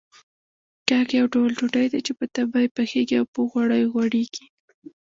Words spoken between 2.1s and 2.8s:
په تبۍ